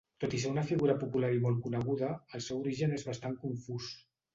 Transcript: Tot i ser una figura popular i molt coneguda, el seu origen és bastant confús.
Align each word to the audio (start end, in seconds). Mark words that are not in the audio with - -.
Tot 0.21 0.31
i 0.37 0.37
ser 0.43 0.49
una 0.53 0.63
figura 0.69 0.95
popular 1.03 1.29
i 1.37 1.43
molt 1.45 1.61
coneguda, 1.67 2.13
el 2.41 2.47
seu 2.49 2.67
origen 2.67 3.01
és 3.01 3.11
bastant 3.13 3.41
confús. 3.49 3.97